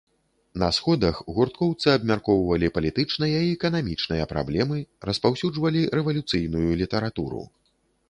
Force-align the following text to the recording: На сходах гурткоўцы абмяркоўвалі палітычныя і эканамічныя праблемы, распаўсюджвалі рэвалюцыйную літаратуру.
На 0.61 0.69
сходах 0.77 1.19
гурткоўцы 1.35 1.87
абмяркоўвалі 1.97 2.71
палітычныя 2.79 3.45
і 3.49 3.53
эканамічныя 3.59 4.23
праблемы, 4.35 4.83
распаўсюджвалі 5.11 5.89
рэвалюцыйную 6.01 6.71
літаратуру. 6.85 7.49